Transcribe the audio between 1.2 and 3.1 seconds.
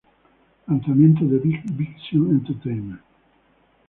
de Big Vision Entertainment